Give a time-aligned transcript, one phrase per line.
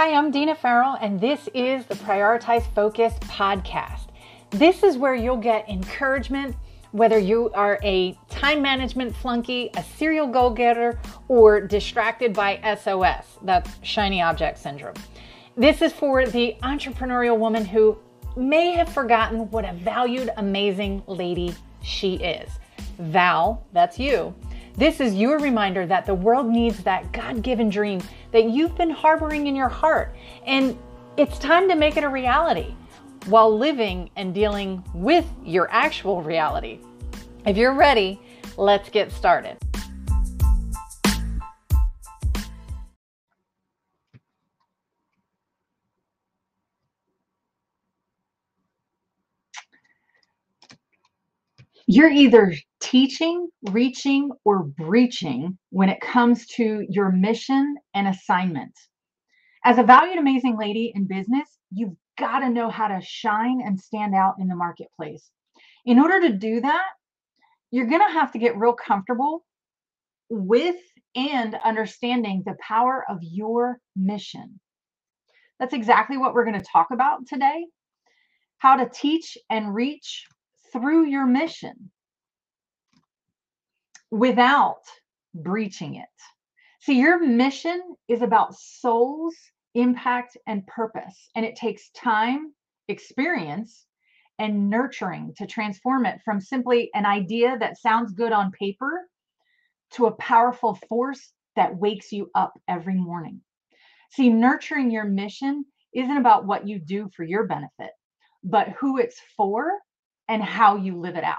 [0.00, 4.06] Hi, I'm Dina Farrell, and this is the Prioritized Focus podcast.
[4.48, 6.56] This is where you'll get encouragement,
[6.92, 13.26] whether you are a time management flunky, a serial goal getter, or distracted by SOS
[13.42, 14.94] that's shiny object syndrome.
[15.54, 17.98] This is for the entrepreneurial woman who
[18.38, 22.48] may have forgotten what a valued, amazing lady she is.
[22.98, 24.34] Val, that's you.
[24.80, 28.00] This is your reminder that the world needs that God given dream
[28.32, 30.16] that you've been harboring in your heart.
[30.46, 30.74] And
[31.18, 32.74] it's time to make it a reality
[33.26, 36.78] while living and dealing with your actual reality.
[37.44, 38.22] If you're ready,
[38.56, 39.58] let's get started.
[51.92, 58.78] You're either teaching, reaching, or breaching when it comes to your mission and assignment.
[59.64, 63.80] As a valued, amazing lady in business, you've got to know how to shine and
[63.80, 65.32] stand out in the marketplace.
[65.84, 66.84] In order to do that,
[67.72, 69.44] you're going to have to get real comfortable
[70.28, 70.76] with
[71.16, 74.60] and understanding the power of your mission.
[75.58, 77.64] That's exactly what we're going to talk about today
[78.58, 80.26] how to teach and reach
[80.72, 81.90] through your mission
[84.10, 84.82] without
[85.34, 86.06] breaching it.
[86.80, 89.36] See, your mission is about souls,
[89.74, 91.30] impact, and purpose.
[91.34, 92.52] And it takes time,
[92.88, 93.86] experience,
[94.38, 99.06] and nurturing to transform it from simply an idea that sounds good on paper
[99.92, 103.42] to a powerful force that wakes you up every morning.
[104.12, 107.90] See, nurturing your mission isn't about what you do for your benefit,
[108.42, 109.72] but who it's for
[110.30, 111.36] and how you live it out.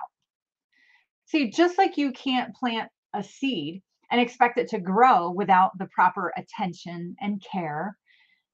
[1.26, 5.88] See, just like you can't plant a seed and expect it to grow without the
[5.96, 7.98] proper attention and care,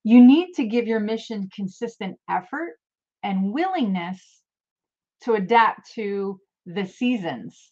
[0.04, 2.78] you need to give your mission consistent effort
[3.24, 4.42] and willingness
[5.24, 7.72] to adapt to the seasons,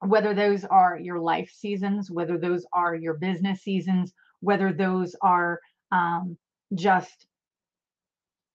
[0.00, 5.60] whether those are your life seasons, whether those are your business seasons, whether those are
[5.92, 6.38] um,
[6.74, 7.26] just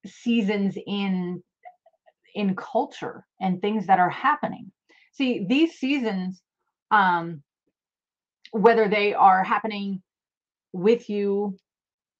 [0.04, 1.40] seasons in
[2.34, 4.72] in culture and things that are happening.
[5.12, 6.42] See these seasons
[6.90, 7.42] um
[8.52, 10.02] whether they are happening
[10.72, 11.56] with you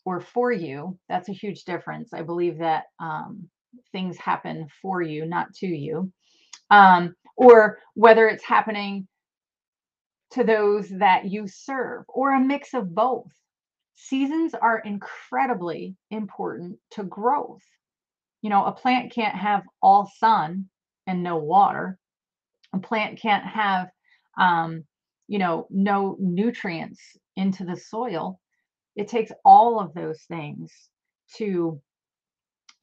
[0.04, 2.12] or for you that's a huge difference.
[2.12, 3.48] I believe that um
[3.92, 6.12] things happen for you not to you.
[6.70, 9.08] Um or whether it's happening
[10.32, 13.32] to those that you serve or a mix of both.
[13.94, 17.62] Seasons are incredibly important to growth
[18.42, 20.66] you know a plant can't have all sun
[21.06, 21.98] and no water.
[22.74, 23.88] A plant can't have
[24.38, 24.84] um,
[25.28, 27.00] you know no nutrients
[27.36, 28.40] into the soil.
[28.96, 30.72] It takes all of those things
[31.36, 31.80] to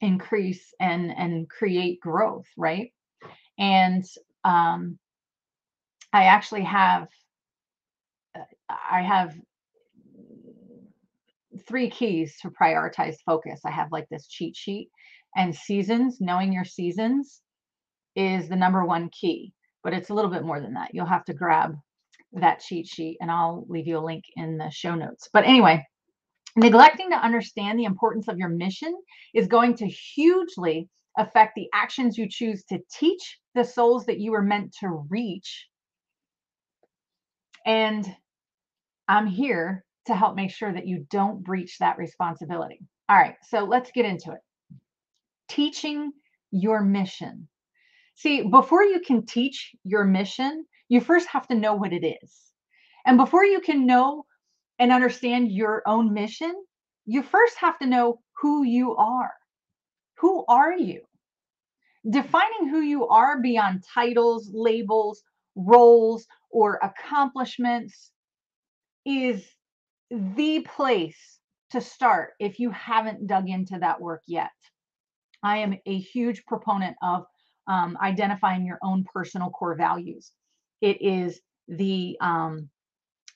[0.00, 2.92] increase and and create growth right?
[3.58, 4.04] And
[4.44, 4.98] um,
[6.12, 7.06] i actually have
[8.36, 8.42] uh,
[8.90, 9.34] i have
[11.66, 13.60] three keys to prioritize focus.
[13.64, 14.88] I have like this cheat sheet
[15.36, 17.40] and seasons knowing your seasons
[18.16, 19.52] is the number one key
[19.82, 20.90] but it's a little bit more than that.
[20.94, 21.76] You'll have to grab
[22.32, 25.28] that cheat sheet and I'll leave you a link in the show notes.
[25.32, 25.84] But anyway,
[26.56, 28.94] neglecting to understand the importance of your mission
[29.34, 30.88] is going to hugely
[31.18, 35.66] affect the actions you choose to teach the souls that you were meant to reach.
[37.66, 38.06] And
[39.08, 42.80] I'm here to help make sure that you don't breach that responsibility.
[43.08, 44.38] All right, so let's get into it.
[45.50, 46.12] Teaching
[46.52, 47.48] your mission.
[48.14, 52.52] See, before you can teach your mission, you first have to know what it is.
[53.04, 54.26] And before you can know
[54.78, 56.54] and understand your own mission,
[57.04, 59.32] you first have to know who you are.
[60.18, 61.02] Who are you?
[62.08, 65.20] Defining who you are beyond titles, labels,
[65.56, 68.12] roles, or accomplishments
[69.04, 69.44] is
[70.10, 74.50] the place to start if you haven't dug into that work yet.
[75.42, 77.24] I am a huge proponent of
[77.66, 80.32] um, identifying your own personal core values.
[80.80, 82.68] It is the um,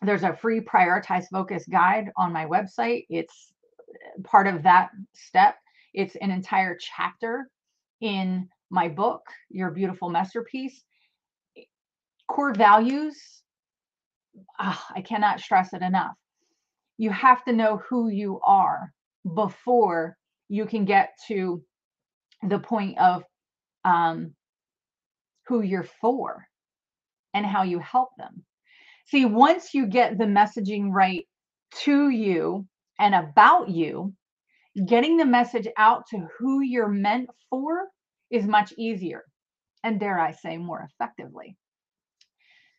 [0.02, 3.06] there's a free prioritize focus guide on my website.
[3.08, 3.52] It's
[3.88, 5.56] uh, part of that step.
[5.94, 7.48] It's an entire chapter
[8.00, 10.82] in my book, Your Beautiful Masterpiece.
[12.26, 13.42] Core values,
[14.58, 16.16] oh, I cannot stress it enough.
[16.98, 18.92] You have to know who you are
[19.34, 20.16] before
[20.48, 21.62] you can get to
[22.48, 23.24] the point of
[23.84, 24.34] um,
[25.46, 26.46] who you're for
[27.34, 28.44] and how you help them.
[29.06, 31.26] See, once you get the messaging right
[31.82, 32.66] to you
[32.98, 34.14] and about you,
[34.86, 37.88] getting the message out to who you're meant for
[38.30, 39.24] is much easier
[39.82, 41.56] and dare I say more effectively.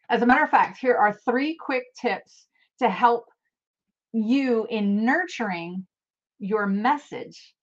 [0.10, 2.48] As a matter of fact, here are three quick tips
[2.80, 3.26] to help
[4.14, 5.86] you in nurturing
[6.40, 7.54] your message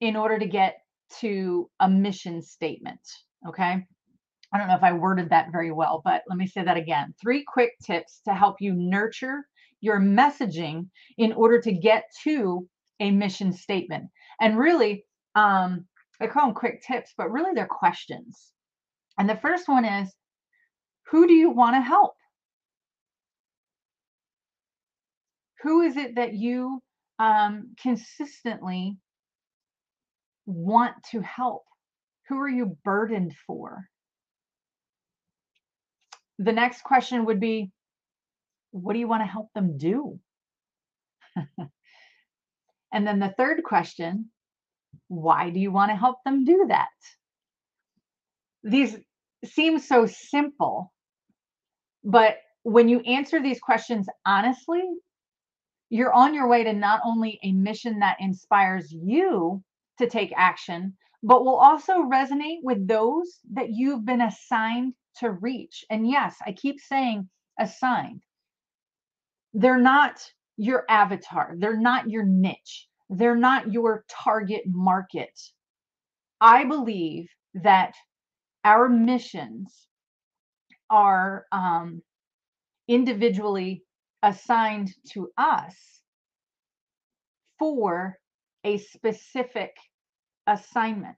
[0.00, 0.78] in order to get
[1.20, 3.00] to a mission statement.
[3.46, 3.86] Okay.
[4.52, 7.14] I don't know if I worded that very well, but let me say that again.
[7.20, 9.46] Three quick tips to help you nurture
[9.80, 10.88] your messaging
[11.18, 12.66] in order to get to
[13.00, 14.08] a mission statement.
[14.40, 15.84] And really, um,
[16.20, 18.52] I call them quick tips, but really they're questions.
[19.18, 20.12] And the first one is
[21.10, 22.14] who do you want to help?
[25.62, 26.80] Who is it that you
[27.18, 28.96] um, consistently
[30.48, 31.64] want to help?
[32.28, 33.86] Who are you burdened for?
[36.38, 37.70] The next question would be
[38.70, 40.18] what do you want to help them do?
[42.92, 44.30] and then the third question
[45.08, 46.88] why do you want to help them do that?
[48.62, 48.96] These
[49.44, 50.92] seem so simple,
[52.04, 54.82] but when you answer these questions honestly,
[55.90, 59.62] you're on your way to not only a mission that inspires you
[59.98, 65.84] to take action, but will also resonate with those that you've been assigned to reach.
[65.90, 67.28] And yes, I keep saying
[67.58, 68.22] assigned.
[69.54, 70.20] They're not
[70.56, 75.38] your avatar, they're not your niche, they're not your target market.
[76.40, 77.94] I believe that
[78.64, 79.88] our missions
[80.90, 82.02] are um,
[82.88, 83.82] individually
[84.22, 85.74] assigned to us
[87.58, 88.18] for
[88.64, 89.74] a specific
[90.46, 91.16] assignment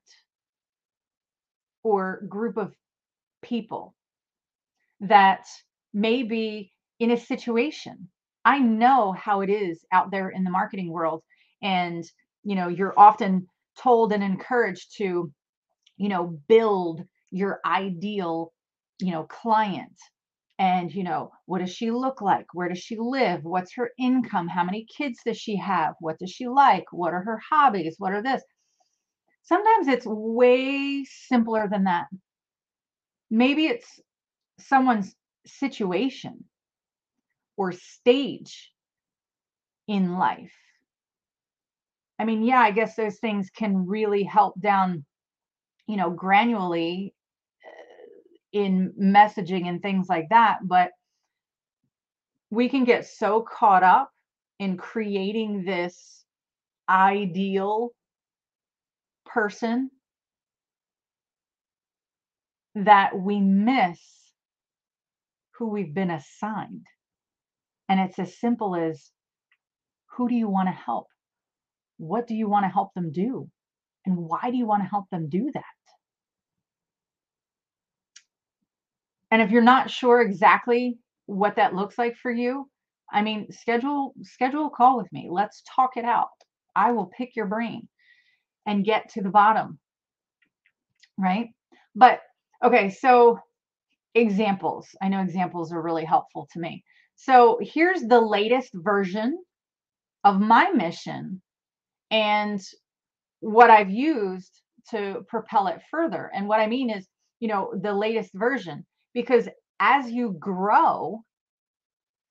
[1.82, 2.74] or group of
[3.42, 3.94] people
[5.00, 5.46] that
[5.94, 8.08] may be in a situation.
[8.44, 11.22] I know how it is out there in the marketing world.
[11.62, 12.04] And,
[12.44, 13.46] you know, you're often
[13.78, 15.30] told and encouraged to,
[15.96, 18.52] you know, build your ideal,
[19.00, 19.96] you know, client.
[20.60, 22.52] And, you know, what does she look like?
[22.52, 23.44] Where does she live?
[23.44, 24.46] What's her income?
[24.46, 25.94] How many kids does she have?
[26.00, 26.84] What does she like?
[26.92, 27.94] What are her hobbies?
[27.96, 28.42] What are this?
[29.42, 32.08] Sometimes it's way simpler than that.
[33.30, 34.00] Maybe it's
[34.58, 35.16] someone's
[35.46, 36.44] situation
[37.56, 38.70] or stage
[39.88, 40.52] in life.
[42.18, 45.06] I mean, yeah, I guess those things can really help down,
[45.86, 47.14] you know, granularly
[48.52, 50.90] in messaging and things like that but
[52.50, 54.10] we can get so caught up
[54.58, 56.24] in creating this
[56.88, 57.90] ideal
[59.24, 59.90] person
[62.74, 63.98] that we miss
[65.52, 66.86] who we've been assigned.
[67.88, 69.10] And it's as simple as
[70.16, 71.06] who do you want to help?
[71.98, 73.48] What do you want to help them do?
[74.06, 75.79] And why do you want to help them do that?
[79.30, 82.68] And if you're not sure exactly what that looks like for you,
[83.12, 85.28] I mean, schedule schedule a call with me.
[85.30, 86.28] Let's talk it out.
[86.76, 87.88] I will pick your brain
[88.66, 89.78] and get to the bottom.
[91.18, 91.48] Right?
[91.94, 92.20] But
[92.64, 93.38] okay, so
[94.14, 94.88] examples.
[95.02, 96.84] I know examples are really helpful to me.
[97.16, 99.38] So here's the latest version
[100.24, 101.42] of my mission
[102.10, 102.60] and
[103.40, 106.30] what I've used to propel it further.
[106.34, 107.06] And what I mean is,
[107.40, 109.48] you know, the latest version because
[109.80, 111.22] as you grow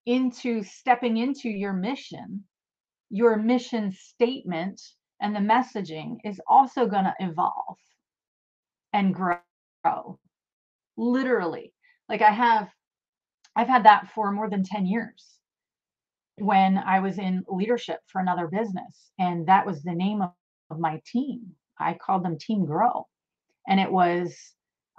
[0.06, 2.44] into stepping into your mission,
[3.10, 4.80] your mission statement
[5.20, 7.76] and the messaging is also going to evolve
[8.92, 10.18] and grow.
[10.96, 11.72] Literally.
[12.08, 12.68] Like I have
[13.56, 15.38] I've had that for more than 10 years
[16.36, 20.30] when I was in leadership for another business and that was the name of,
[20.70, 21.42] of my team.
[21.78, 23.06] I called them Team Grow.
[23.68, 24.36] And it was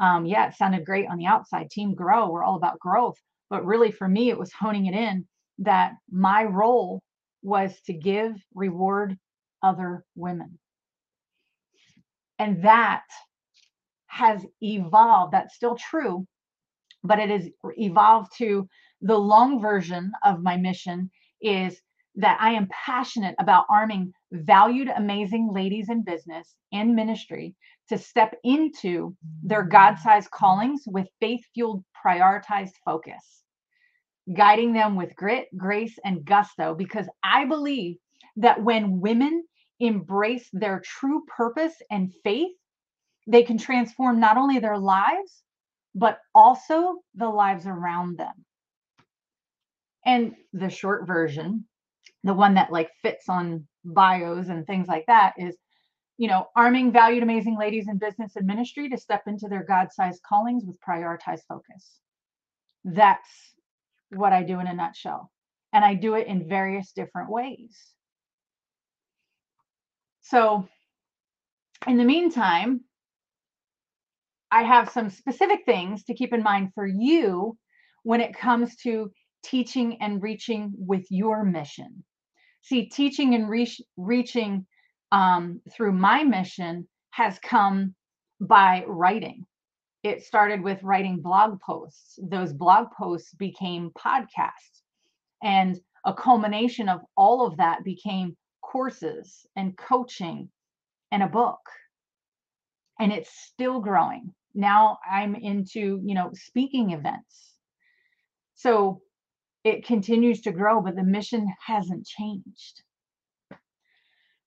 [0.01, 1.69] um, yeah, it sounded great on the outside.
[1.69, 3.17] Team Grow, we're all about growth.
[3.49, 5.27] But really, for me, it was honing it in
[5.59, 7.01] that my role
[7.43, 9.17] was to give, reward
[9.63, 10.59] other women.
[12.39, 13.03] And that
[14.07, 15.33] has evolved.
[15.33, 16.25] That's still true,
[17.03, 18.67] but it has evolved to
[19.01, 21.79] the long version of my mission is
[22.15, 27.55] that I am passionate about arming valued, amazing ladies in business and ministry
[27.89, 29.71] to step into their mm-hmm.
[29.71, 33.43] God sized callings with faith fueled, prioritized focus,
[34.33, 36.73] guiding them with grit, grace, and gusto.
[36.73, 37.97] Because I believe
[38.37, 39.43] that when women
[39.79, 42.51] embrace their true purpose and faith,
[43.27, 45.43] they can transform not only their lives,
[45.93, 48.45] but also the lives around them.
[50.05, 51.65] And the short version
[52.23, 55.55] the one that like fits on bios and things like that is
[56.17, 60.21] you know arming valued amazing ladies in business and ministry to step into their god-sized
[60.23, 61.99] callings with prioritized focus.
[62.83, 63.29] That's
[64.11, 65.31] what i do in a nutshell
[65.73, 67.77] and i do it in various different ways.
[70.21, 70.67] So
[71.87, 72.81] in the meantime
[74.51, 77.57] i have some specific things to keep in mind for you
[78.03, 79.11] when it comes to
[79.43, 82.03] teaching and reaching with your mission
[82.61, 84.65] see teaching and reach, reaching
[85.11, 87.95] um, through my mission has come
[88.39, 89.45] by writing.
[90.03, 92.17] It started with writing blog posts.
[92.21, 94.81] Those blog posts became podcasts.
[95.43, 100.49] And a culmination of all of that became courses and coaching
[101.11, 101.59] and a book.
[102.99, 104.33] And it's still growing.
[104.53, 107.53] Now i'm into you know speaking events.
[108.55, 109.01] So
[109.63, 112.81] it continues to grow, but the mission hasn't changed.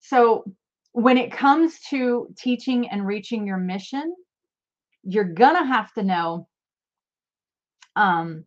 [0.00, 0.44] So
[0.92, 4.14] when it comes to teaching and reaching your mission,
[5.02, 6.48] you're gonna have to know
[7.96, 8.44] um,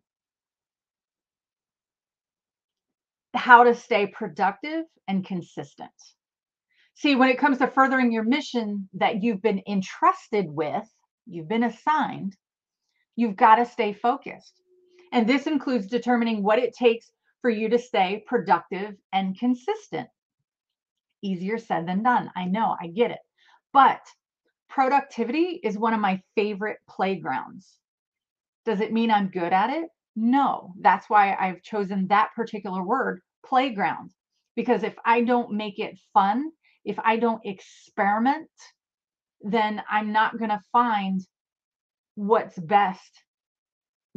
[3.34, 5.90] how to stay productive and consistent.
[6.94, 10.88] See, when it comes to furthering your mission that you've been entrusted with,
[11.26, 12.36] you've been assigned,
[13.14, 14.57] you've got to stay focused.
[15.12, 17.10] And this includes determining what it takes
[17.40, 20.08] for you to stay productive and consistent.
[21.22, 22.30] Easier said than done.
[22.36, 23.18] I know, I get it.
[23.72, 24.00] But
[24.68, 27.78] productivity is one of my favorite playgrounds.
[28.64, 29.88] Does it mean I'm good at it?
[30.14, 30.74] No.
[30.80, 34.12] That's why I've chosen that particular word, playground.
[34.56, 36.50] Because if I don't make it fun,
[36.84, 38.50] if I don't experiment,
[39.40, 41.20] then I'm not going to find
[42.14, 43.22] what's best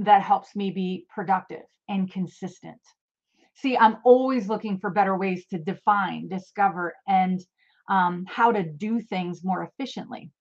[0.06, 2.80] that helps me be productive and consistent.
[3.54, 7.40] See, I'm always looking for better ways to define, discover, and
[7.90, 10.32] um, how to do things more efficiently.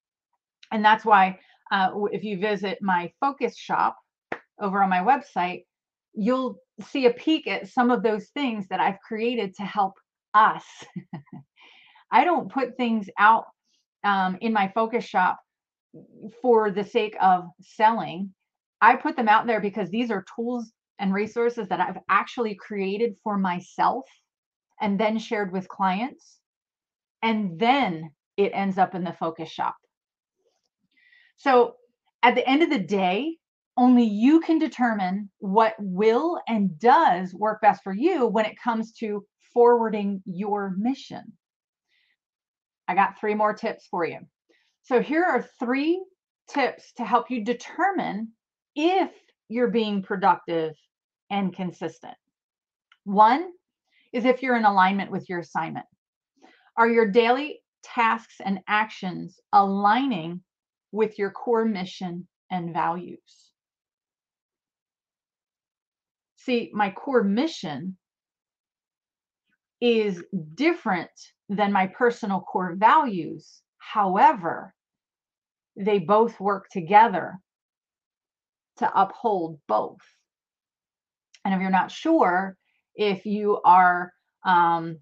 [0.73, 1.39] And that's why,
[1.73, 3.97] uh, if you visit my focus shop
[4.61, 5.65] over on my website,
[6.15, 9.95] you'll see a peek at some of those things that I've created to help
[10.35, 10.65] us.
[12.13, 13.47] I don't put things out
[14.05, 15.39] um, in my focus shop
[16.43, 18.33] for the sake of selling.
[18.81, 23.17] I put them out there because these are tools and resources that I've actually created
[23.23, 24.05] for myself
[24.81, 26.39] and then shared with clients.
[27.23, 29.77] And then it ends up in the focus shop.
[31.37, 31.77] So
[32.23, 33.37] at the end of the day,
[33.77, 38.93] only you can determine what will and does work best for you when it comes
[38.95, 41.33] to forwarding your mission.
[42.89, 44.19] I got three more tips for you.
[44.83, 46.03] So here are three
[46.49, 48.33] tips to help you determine
[48.75, 49.11] if
[49.49, 50.75] you're being productive
[51.31, 52.15] and consistent.
[53.05, 53.51] One
[54.13, 55.87] is if you're in alignment with your assignment.
[56.77, 60.43] Are your daily tasks and actions aligning
[60.93, 63.51] with your core mission and values?
[66.37, 67.97] See, my core mission
[69.81, 70.23] is
[70.55, 71.11] different
[71.49, 73.63] than my personal core values.
[73.79, 74.75] However,
[75.77, 77.39] they both work together
[78.81, 80.01] to uphold both.
[81.45, 82.57] And if you're not sure
[82.95, 84.13] if you are
[84.45, 84.99] um,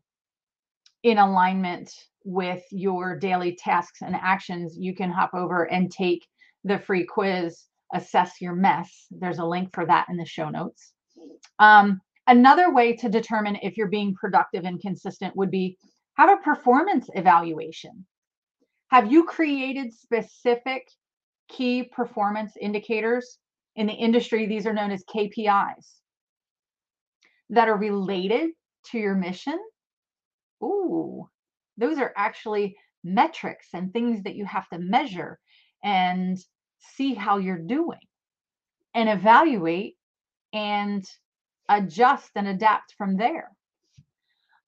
[1.02, 1.90] in alignment
[2.25, 6.25] with your daily tasks and actions, you can hop over and take
[6.64, 9.06] the free quiz, Assess Your Mess.
[9.11, 10.92] There's a link for that in the show notes.
[11.58, 15.76] Um, another way to determine if you're being productive and consistent would be
[16.16, 18.04] have a performance evaluation.
[18.90, 20.88] Have you created specific
[21.49, 23.38] key performance indicators
[23.78, 25.87] in the industry, these are known as KPIs
[27.50, 28.50] that are related
[28.90, 29.56] to your mission.
[30.62, 31.28] Ooh,
[31.76, 35.38] those are actually metrics and things that you have to measure
[35.85, 36.37] and
[36.80, 38.00] see how you're doing
[38.94, 39.97] and evaluate
[40.52, 41.04] and
[41.68, 43.52] adjust and adapt from there.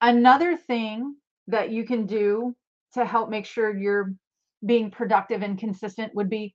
[0.01, 1.17] Another thing
[1.49, 2.55] that you can do
[2.95, 4.15] to help make sure you're
[4.65, 6.55] being productive and consistent would be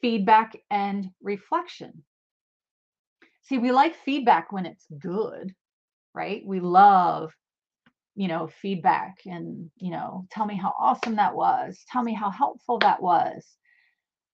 [0.00, 2.04] feedback and reflection.
[3.42, 5.54] See, we like feedback when it's good,
[6.14, 6.42] right?
[6.44, 7.32] We love,
[8.14, 11.82] you know, feedback and, you know, tell me how awesome that was.
[11.90, 13.46] Tell me how helpful that was.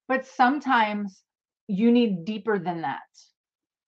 [0.09, 1.23] But sometimes
[1.69, 3.01] you need deeper than that.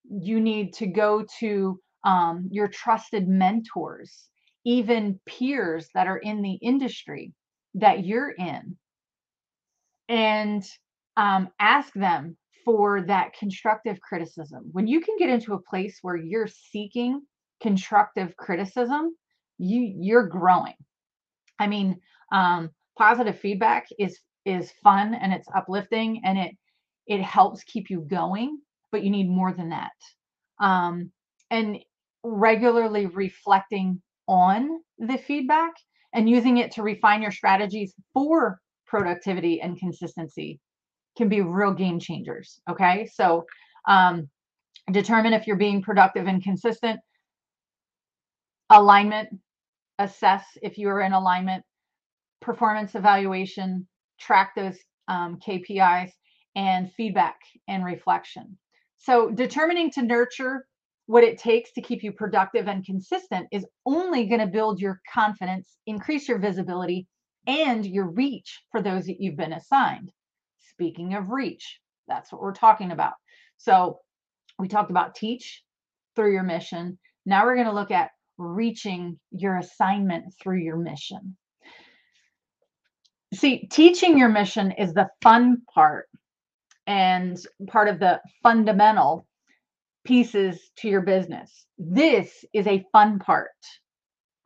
[0.08, 4.28] You need to go to um, your trusted mentors,
[4.64, 7.32] even peers that are in the industry
[7.74, 8.76] that you're in.
[10.08, 10.64] And
[11.16, 14.64] um, ask them for that constructive criticism.
[14.72, 17.22] When you can get into a place where you're seeking
[17.62, 19.14] constructive criticism,
[19.58, 20.74] you you're growing.
[21.58, 22.00] I mean,
[22.32, 26.56] um, positive feedback is is fun and it's uplifting and it
[27.06, 28.58] it helps keep you going,
[28.90, 29.92] but you need more than that.
[30.58, 31.12] Um,
[31.50, 31.78] and
[32.24, 35.72] regularly reflecting on the feedback
[36.12, 40.58] and using it to refine your strategies for productivity and consistency
[41.16, 42.60] can be real game changers.
[42.68, 43.08] Okay.
[43.12, 43.44] So,
[43.88, 44.28] um,
[44.92, 47.00] determine if you're being productive and consistent.
[48.70, 49.28] Alignment,
[49.98, 51.64] assess if you're in alignment,
[52.40, 53.86] performance evaluation,
[54.18, 54.76] track those
[55.08, 56.10] um, KPIs,
[56.56, 57.36] and feedback
[57.68, 58.58] and reflection.
[58.98, 60.66] So, determining to nurture
[61.06, 65.00] what it takes to keep you productive and consistent is only going to build your
[65.12, 67.06] confidence, increase your visibility,
[67.46, 70.10] and your reach for those that you've been assigned.
[70.76, 73.14] Speaking of reach, that's what we're talking about.
[73.56, 74.00] So,
[74.58, 75.62] we talked about teach
[76.14, 76.98] through your mission.
[77.24, 81.36] Now we're going to look at reaching your assignment through your mission.
[83.34, 86.08] See, teaching your mission is the fun part
[86.86, 89.26] and part of the fundamental
[90.04, 91.66] pieces to your business.
[91.78, 93.50] This is a fun part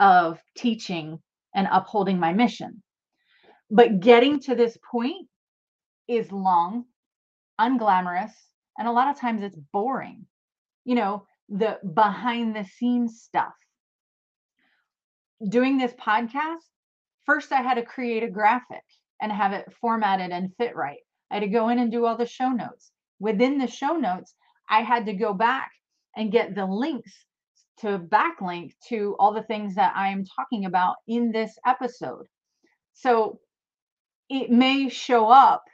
[0.00, 1.18] of teaching
[1.54, 2.82] and upholding my mission.
[3.70, 5.28] But getting to this point
[6.10, 6.84] is long,
[7.60, 8.32] unglamorous,
[8.76, 10.26] and a lot of times it's boring.
[10.84, 13.52] You know, the behind the scenes stuff.
[15.48, 16.66] Doing this podcast,
[17.24, 18.84] first I had to create a graphic
[19.22, 21.00] and have it formatted and fit right.
[21.30, 22.90] I had to go in and do all the show notes.
[23.20, 24.34] Within the show notes,
[24.68, 25.70] I had to go back
[26.16, 27.12] and get the links
[27.78, 32.26] to backlink to all the things that I am talking about in this episode.
[32.94, 33.40] So
[34.28, 35.64] it may show up,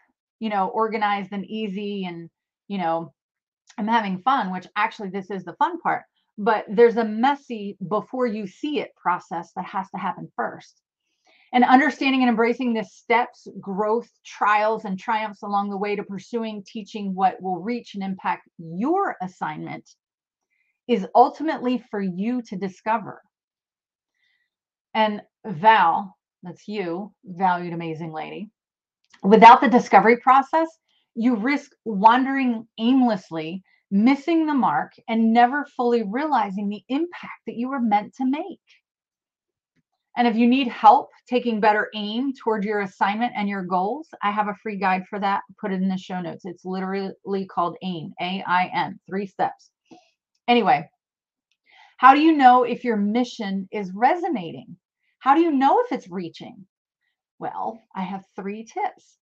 [0.41, 2.31] you know, organized and easy and,
[2.69, 3.13] you know,
[3.79, 6.05] I'm having fun, which actually this is the fun part,
[6.39, 10.81] but there's a messy before you see it process that has to happen first
[11.53, 16.65] and understanding and embracing the steps, growth, trials, and triumphs along the way to pursuing
[16.67, 19.89] teaching what will reach and impact your assignment
[20.89, 23.23] is ultimately for you to discover.
[24.95, 28.51] And Val, that's you, valued amazing lady,
[29.23, 30.69] without the discovery process,
[31.15, 37.69] you risk wandering aimlessly, missing the mark, and never fully realizing the impact that you
[37.69, 38.61] were meant to make.
[40.19, 44.31] And if you need help taking better aim toward your assignment and your goals, I
[44.31, 45.43] have a free guide for that.
[45.61, 46.47] Put it in the show notes.
[46.47, 49.71] It's literally called AIM, A I M, three steps.
[50.49, 50.89] Anyway,
[51.99, 54.77] how do you know if your mission is resonating?
[55.19, 56.67] How do you know if it's reaching?
[57.39, 59.19] Well, I have three tips.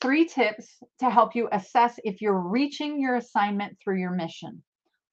[0.00, 0.66] Three tips
[0.98, 4.62] to help you assess if you're reaching your assignment through your mission.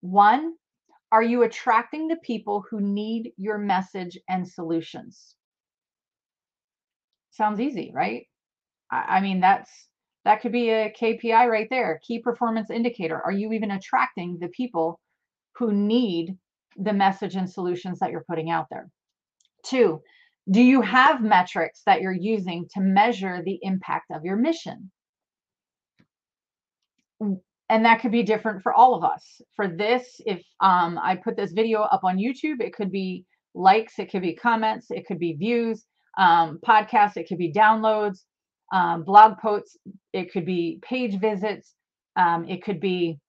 [0.02, 0.56] One,
[1.12, 5.36] are you attracting the people who need your message and solutions?
[7.32, 8.26] Sounds easy, right?
[8.92, 9.70] I, mean, that's
[10.26, 13.22] that could be a KPI right there, key performance indicator.
[13.22, 15.00] Are you even attracting the people
[15.56, 16.36] who need
[16.76, 18.90] the message and solutions that you're putting out there?
[19.64, 20.02] Two,
[20.52, 24.92] do you have metrics that you're using to measure the impact of your mission?
[27.70, 29.42] and that could be different for all of us.
[29.56, 34.00] For this, if um, I put this video up on YouTube, it could be likes,
[34.00, 35.86] it could be comments, it could be views,
[36.18, 38.24] um, podcasts, it could be downloads,
[38.74, 39.78] um, blog posts,
[40.14, 41.76] it could be page visits,
[42.16, 43.20] um, it could be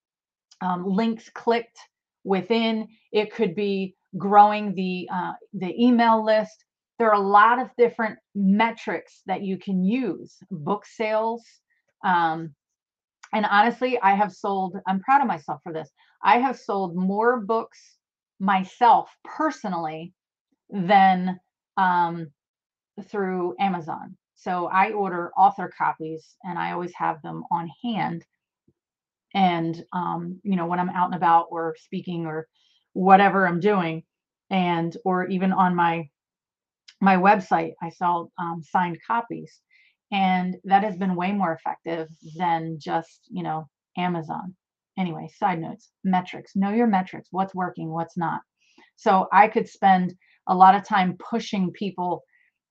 [0.63, 1.79] um, links clicked
[2.25, 6.65] within, it could be growing the uh, the email list.
[7.01, 10.37] There are a lot of different metrics that you can use.
[10.51, 11.43] Book sales,
[12.05, 12.55] um,
[13.33, 15.89] and honestly, I have sold, I'm proud of myself for this.
[16.23, 17.97] I have sold more books
[18.39, 20.13] myself personally
[20.69, 21.41] than
[21.79, 22.27] um,
[23.05, 24.15] through Amazon.
[24.35, 28.27] So I order author copies and I always have them on hand.
[29.33, 32.47] And, um, you know, when I'm out and about or speaking or
[32.93, 34.03] whatever I'm doing,
[34.51, 36.11] and or even on my
[37.01, 39.61] my website, I sell um, signed copies
[40.13, 44.55] and that has been way more effective than just you know amazon.
[44.99, 48.41] Anyway side notes metrics know your metrics what's working what's not.
[48.97, 50.15] So i could spend
[50.49, 52.23] a lot of time pushing people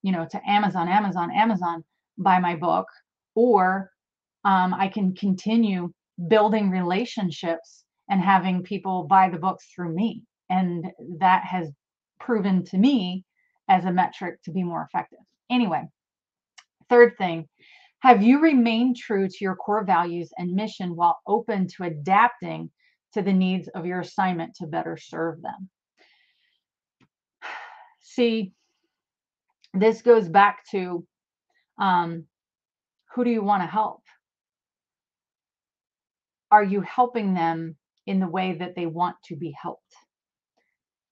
[0.01, 1.83] you know to amazon amazon amazon
[2.17, 2.87] buy my book
[3.35, 3.91] or
[4.43, 5.91] um, i can continue
[6.27, 10.85] building relationships and having people buy the books through me and
[11.19, 11.71] that has
[12.19, 13.23] proven to me
[13.69, 15.83] as a metric to be more effective anyway
[16.89, 17.47] Third thing,
[17.99, 22.71] have you remained true to your core values and mission while open to adapting
[23.13, 25.69] to the needs of your assignment to better serve them?
[28.01, 28.53] See,
[29.73, 31.05] this goes back to
[31.79, 32.25] um,
[33.13, 34.01] who do you want to help?
[36.51, 37.75] Are you helping them
[38.07, 39.93] in the way that they want to be helped?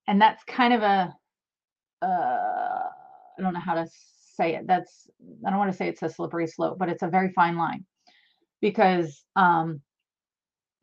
[0.07, 1.15] And that's kind of a,
[2.01, 3.87] uh, I don't know how to
[4.35, 4.67] say it.
[4.67, 5.09] That's,
[5.45, 7.85] I don't want to say it's a slippery slope, but it's a very fine line
[8.61, 9.81] because um,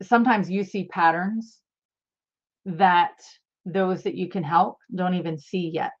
[0.01, 1.59] sometimes you see patterns
[2.65, 3.13] that
[3.65, 5.91] those that you can help don't even see yet.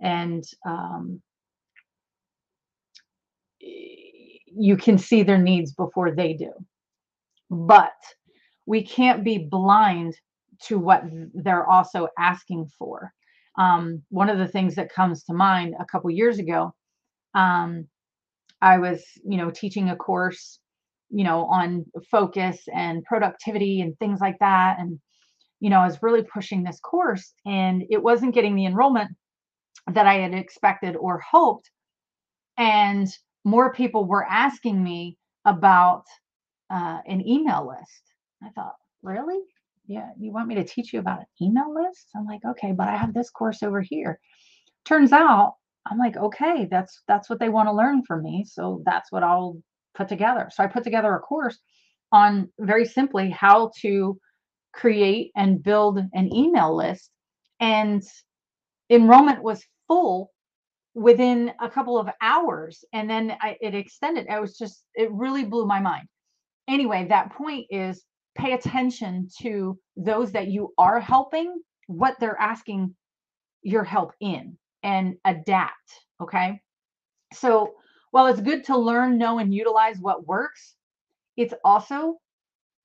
[0.00, 1.20] And um,
[3.60, 6.52] you can see their needs before they do.
[7.50, 7.92] But
[8.66, 10.14] we can't be blind
[10.64, 13.12] to what they're also asking for.
[13.58, 16.74] Um, one of the things that comes to mind a couple years ago,
[17.34, 17.86] um,
[18.62, 20.60] I was, you know, teaching a course,
[21.10, 24.78] you know, on focus and productivity and things like that.
[24.78, 24.98] And,
[25.60, 29.10] you know, I was really pushing this course and it wasn't getting the enrollment
[29.92, 31.70] that I had expected or hoped.
[32.58, 33.08] And
[33.44, 36.04] more people were asking me about
[36.70, 38.02] uh, an email list.
[38.42, 39.40] I thought, really?
[39.88, 42.08] Yeah, you want me to teach you about an email list?
[42.14, 44.20] I'm like, okay, but I have this course over here.
[44.84, 45.54] Turns out,
[45.86, 49.22] I'm like, okay, that's that's what they want to learn from me, so that's what
[49.24, 49.56] I'll
[49.96, 50.50] put together.
[50.52, 51.58] So I put together a course
[52.12, 54.18] on very simply how to
[54.74, 57.10] create and build an email list,
[57.60, 58.02] and
[58.90, 60.30] enrollment was full
[60.94, 65.44] within a couple of hours and then I, it extended i was just it really
[65.44, 66.08] blew my mind
[66.66, 68.02] anyway that point is
[68.38, 72.94] pay attention to those that you are helping what they're asking
[73.62, 76.60] your help in and adapt okay?
[77.32, 77.74] So
[78.10, 80.74] while it's good to learn know and utilize what works
[81.36, 82.18] it's also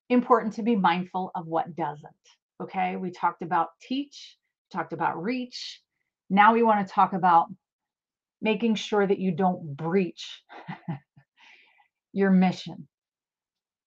[0.09, 2.13] important to be mindful of what doesn't
[2.61, 2.95] okay?
[2.95, 4.37] We talked about teach
[4.73, 5.81] talked about reach.
[6.29, 7.47] Now we want to talk about
[8.41, 10.41] making sure that you don't breach
[12.11, 12.87] your mission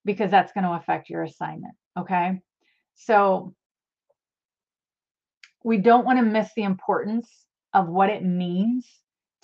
[0.07, 1.75] because that's going to affect your assignment.
[1.99, 2.41] Okay.
[2.95, 3.55] So
[5.65, 7.29] we don't want to miss the importance
[7.75, 8.89] of what it means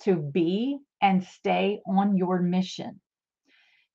[0.03, 2.99] to be and stay on your mission.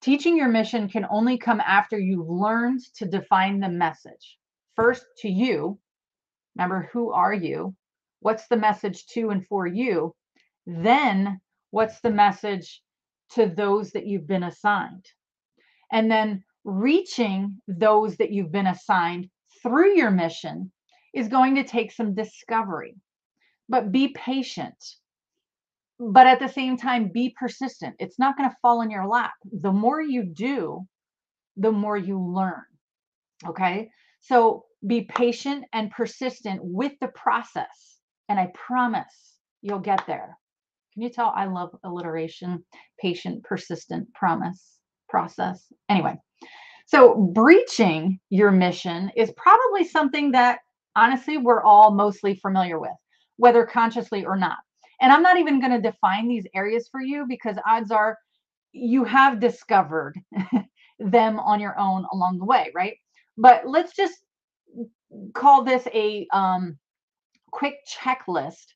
[0.03, 4.39] Teaching your mission can only come after you've learned to define the message.
[4.77, 5.81] First, to you.
[6.55, 7.75] Remember, who are you?
[8.21, 10.15] What's the message to and for you?
[10.67, 12.83] Then, what's the message
[13.31, 15.07] to those that you've been assigned?
[15.91, 19.29] And then reaching those that you've been assigned
[19.63, 20.71] through your mission
[21.15, 22.95] is going to take some discovery.
[23.71, 24.77] But be patient.
[25.99, 27.97] But at the same time, be persistent.
[27.99, 29.33] It's not going to fall in your lap.
[29.51, 30.87] The more you do,
[31.57, 32.65] the more you learn.
[33.47, 33.89] Okay.
[34.21, 37.99] So be patient and persistent with the process.
[38.29, 40.37] And I promise you'll get there.
[40.93, 42.65] Can you tell I love alliteration,
[43.01, 44.79] patient, persistent, promise,
[45.09, 45.73] process?
[45.89, 46.19] Anyway,
[46.89, 50.61] so breaching your mission is probably something that
[50.97, 52.97] honestly we're all mostly familiar with,
[53.37, 54.57] whether consciously or not.
[55.01, 58.19] And I'm not even going to define these areas for you because odds are
[58.73, 60.15] you have discovered
[60.99, 62.97] them on your own along the way, right?
[63.37, 64.15] But let's just
[65.35, 66.79] call this a um,
[67.53, 68.67] quick checklist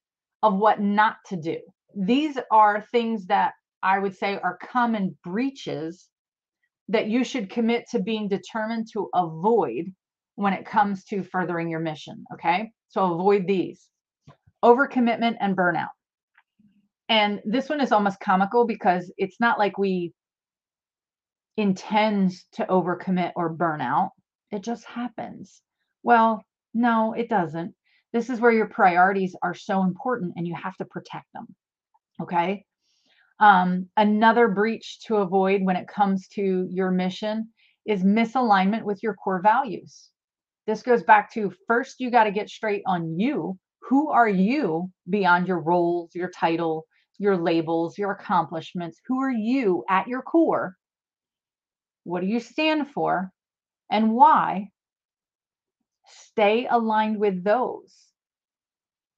[0.42, 1.58] of what not to do
[1.94, 6.08] these are things that I would say are common breaches
[6.92, 9.92] that you should commit to being determined to avoid
[10.36, 12.24] when it comes to furthering your mission.
[12.34, 12.70] Okay.
[12.88, 13.88] So avoid these
[14.62, 15.88] overcommitment and burnout.
[17.08, 20.12] And this one is almost comical because it's not like we
[21.56, 24.10] intend to overcommit or burn out.
[24.50, 25.60] It just happens.
[26.02, 27.74] Well, no, it doesn't.
[28.12, 31.46] This is where your priorities are so important and you have to protect them.
[32.20, 32.64] Okay.
[33.42, 37.48] Um, another breach to avoid when it comes to your mission
[37.84, 40.10] is misalignment with your core values.
[40.68, 43.58] This goes back to first, you got to get straight on you.
[43.80, 46.86] Who are you beyond your roles, your title,
[47.18, 49.00] your labels, your accomplishments?
[49.08, 50.76] Who are you at your core?
[52.04, 53.32] What do you stand for?
[53.90, 54.68] And why?
[56.06, 57.92] Stay aligned with those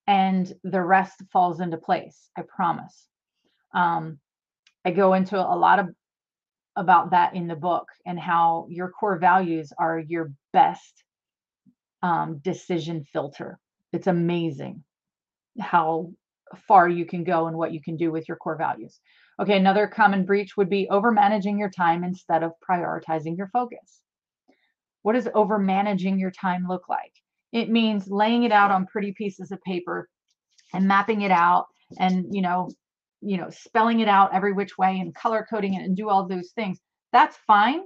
[0.06, 2.30] and the rest falls into place.
[2.38, 3.06] I promise.
[3.74, 4.18] Um,
[4.84, 5.88] I go into a lot of
[6.76, 11.04] about that in the book and how your core values are your best
[12.02, 13.58] um, decision filter.
[13.92, 14.82] It's amazing
[15.60, 16.12] how
[16.68, 19.00] far you can go and what you can do with your core values.
[19.40, 24.02] Okay, another common breach would be over managing your time instead of prioritizing your focus.
[25.02, 27.12] What does over managing your time look like?
[27.52, 30.08] It means laying it out on pretty pieces of paper
[30.72, 31.66] and mapping it out
[31.98, 32.68] and you know
[33.24, 36.26] you know spelling it out every which way and color coding it and do all
[36.28, 36.78] those things
[37.12, 37.82] that's fine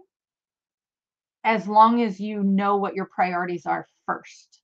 [1.45, 4.61] as long as you know what your priorities are first.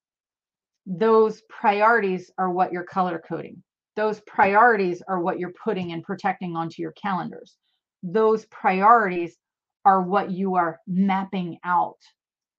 [0.87, 3.63] Those priorities are what you're color coding.
[3.97, 7.57] Those priorities are what you're putting and protecting onto your calendars.
[8.03, 9.37] Those priorities
[9.85, 11.99] are what you are mapping out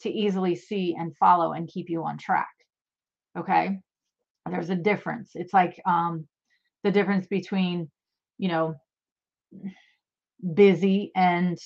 [0.01, 2.47] to easily see and follow and keep you on track
[3.37, 3.79] okay?
[4.49, 5.31] There's a difference.
[5.35, 6.27] It's like um
[6.83, 7.89] the difference between
[8.37, 8.75] you know
[10.53, 11.57] busy and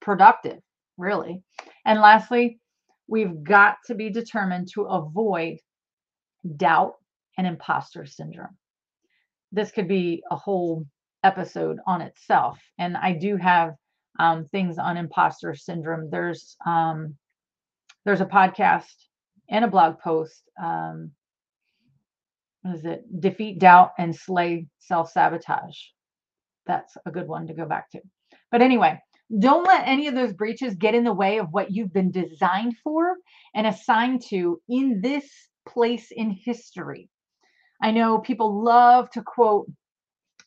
[0.00, 0.58] productive
[0.96, 1.42] really
[1.84, 2.58] and lastly
[3.08, 5.58] we've got to be determined to avoid
[6.56, 6.94] doubt
[7.38, 8.56] and imposter syndrome
[9.52, 10.84] this could be a whole
[11.22, 13.74] episode on itself and i do have
[14.18, 17.14] um, things on imposter syndrome there's um,
[18.06, 18.94] there's a podcast
[19.50, 20.42] and a blog post.
[20.62, 21.10] Um,
[22.66, 23.20] what is it?
[23.20, 25.76] Defeat doubt and slay self sabotage.
[26.66, 28.00] That's a good one to go back to.
[28.50, 29.00] But anyway,
[29.38, 32.74] don't let any of those breaches get in the way of what you've been designed
[32.82, 33.14] for
[33.54, 35.28] and assigned to in this
[35.68, 37.08] place in history.
[37.82, 39.70] I know people love to quote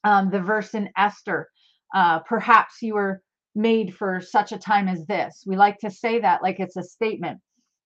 [0.04, 1.50] um, the verse in Esther.
[1.94, 3.22] Uh, perhaps you were
[3.56, 5.44] made for such a time as this.
[5.46, 7.40] We like to say that like it's a statement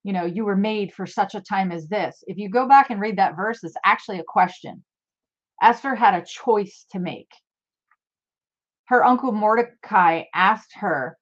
[0.03, 2.23] you know, you were made for such a time as this.
[2.27, 4.83] If you go back and read that verse, it's actually a question.
[5.61, 7.31] Esther had a choice to make.
[8.85, 11.17] Her uncle Mordecai asked her,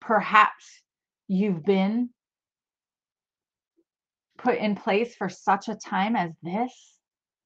[0.00, 0.82] Perhaps
[1.28, 2.10] you've been
[4.38, 6.72] put in place for such a time as this?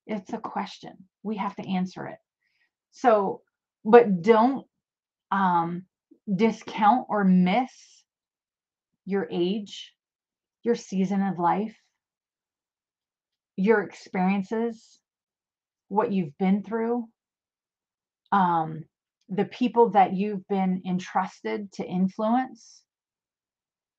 [0.07, 0.93] It's a question.
[1.23, 2.19] We have to answer it.
[2.93, 3.43] So,
[3.85, 4.67] but don't
[5.31, 5.85] um,
[6.33, 7.73] discount or miss
[9.05, 9.94] your age
[10.65, 11.77] your season of life,
[13.57, 14.99] your experiences,
[15.89, 17.07] what you've been through,
[18.33, 18.85] um,
[19.29, 22.83] the people that you've been entrusted to influence,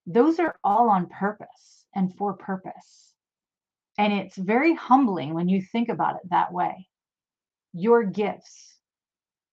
[0.05, 3.13] those are all on purpose and for purpose.
[3.97, 6.87] And it's very humbling when you think about it that way.
[7.73, 8.75] Your gifts,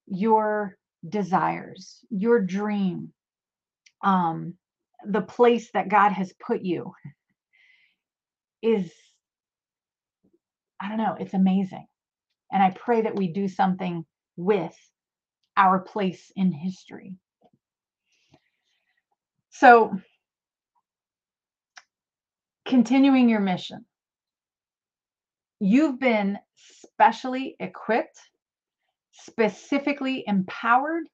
[0.06, 0.76] your
[1.08, 3.12] desires, your dream,
[4.02, 4.54] um,
[5.06, 6.92] the place that God has put you
[8.62, 8.92] is,
[10.80, 11.86] I don't know, it's amazing.
[12.52, 14.04] And I pray that we do something
[14.36, 14.76] with
[15.56, 17.14] our place in history.
[19.50, 19.96] So,
[22.66, 23.84] continuing your mission,
[25.60, 28.18] you've been specially equipped,
[29.12, 31.04] specifically empowered,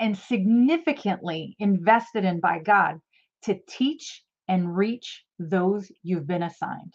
[0.00, 2.98] and significantly invested in by God
[3.44, 6.94] to teach and reach those you've been assigned?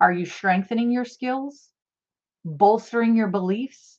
[0.00, 1.70] Are you strengthening your skills,
[2.44, 3.98] bolstering your beliefs,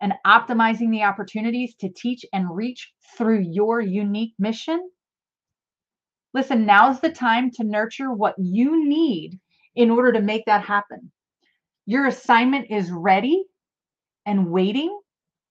[0.00, 4.90] and optimizing the opportunities to teach and reach through your unique mission?
[6.32, 9.38] Listen, now's the time to nurture what you need
[9.74, 11.10] in order to make that happen.
[11.86, 13.44] Your assignment is ready
[14.26, 14.96] and waiting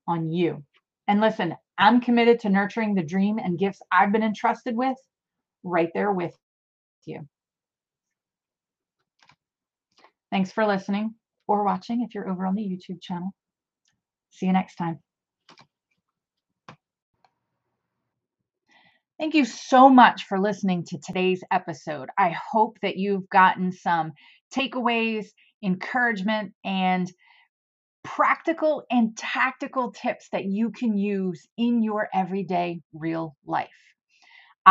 [0.08, 0.64] on you.
[1.08, 4.98] And listen, I'm committed to nurturing the dream and gifts I've been entrusted with
[5.64, 6.36] right there with
[7.06, 7.28] you.
[10.32, 11.16] Thanks for listening
[11.48, 13.32] or watching if you're over on the YouTube channel.
[14.30, 15.00] See you next time.
[19.20, 22.08] Thank you so much for listening to today's episode.
[22.18, 24.14] I hope that you've gotten some
[24.56, 25.26] takeaways,
[25.62, 27.12] encouragement, and
[28.04, 33.89] practical and tactical tips that you can use in your everyday real life.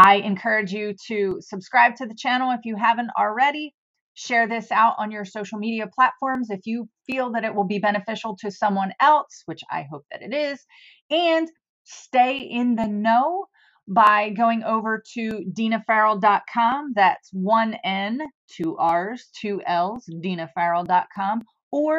[0.01, 3.75] I encourage you to subscribe to the channel if you haven't already.
[4.15, 7.81] Share this out on your social media platforms if you feel that it will be
[7.81, 10.65] beneficial to someone else, which I hope that it is.
[11.11, 11.49] And
[11.83, 13.47] stay in the know
[13.89, 16.93] by going over to dinafarrell.com.
[16.95, 18.21] That's one N,
[18.57, 21.99] two R's, two L's, dinafarrell.com, or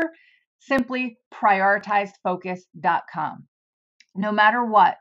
[0.59, 3.47] simply prioritizedfocus.com.
[4.15, 4.95] No matter what,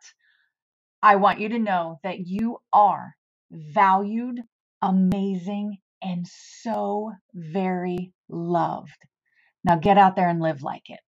[1.02, 3.14] I want you to know that you are
[3.52, 4.40] valued,
[4.82, 8.98] amazing, and so very loved.
[9.64, 11.00] Now get out there and live like it.